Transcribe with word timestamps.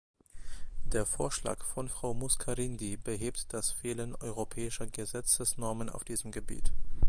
Der 0.83 1.05
Vorschlag 1.05 1.63
von 1.63 1.87
Frau 1.87 2.15
Muscardini 2.15 2.97
behebt 2.97 3.53
das 3.53 3.71
Fehlen 3.71 4.15
europäischer 4.15 4.87
Gesetzesnormen 4.87 5.89
auf 5.89 6.03
diesem 6.03 6.31
Gebiet. 6.31 6.71